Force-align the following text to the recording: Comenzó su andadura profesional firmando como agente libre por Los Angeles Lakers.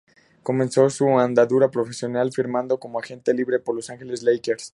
Comenzó 0.41 0.89
su 0.89 1.19
andadura 1.19 1.69
profesional 1.69 2.31
firmando 2.33 2.79
como 2.79 2.97
agente 2.97 3.35
libre 3.35 3.59
por 3.59 3.75
Los 3.75 3.91
Angeles 3.91 4.23
Lakers. 4.23 4.69